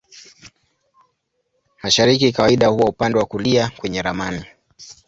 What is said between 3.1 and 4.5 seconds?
wa kulia kwenye ramani.